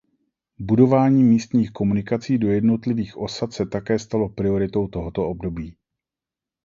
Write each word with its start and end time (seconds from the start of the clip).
Budování 0.59 1.23
místních 1.23 1.71
komunikaci 1.71 2.37
do 2.37 2.47
jednotlivých 2.47 3.17
osad 3.17 3.53
se 3.53 3.65
také 3.65 3.99
stalo 3.99 4.29
prioritou 4.29 4.87
tohoto 4.87 5.27
období. 5.29 5.75